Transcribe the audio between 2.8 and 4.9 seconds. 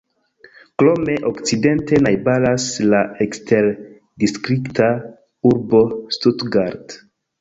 la eksterdistrikta